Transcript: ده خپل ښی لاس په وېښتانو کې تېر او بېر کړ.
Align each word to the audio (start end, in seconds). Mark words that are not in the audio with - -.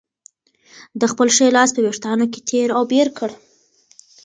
ده 0.99 1.05
خپل 1.13 1.27
ښی 1.35 1.47
لاس 1.57 1.69
په 1.73 1.81
وېښتانو 1.85 2.25
کې 2.31 2.39
تېر 2.49 2.67
او 2.77 2.83
بېر 2.91 3.07
کړ. 3.17 3.29